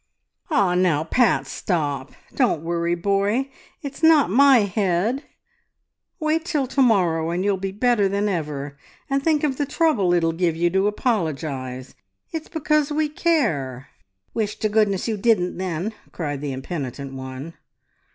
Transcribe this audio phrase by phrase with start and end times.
[0.49, 2.13] "Ah, now, Pat, stop!
[2.33, 3.51] Don't worry, boy!
[3.83, 5.23] It's not my head!...
[6.19, 8.79] Wait till to morrow and you'll be better than ever,
[9.11, 11.93] and think of the trouble it'll give you to apologise....
[12.31, 13.89] It's because we care!"
[14.33, 17.53] "Wish to goodness you didn't then," cried the impenitent one.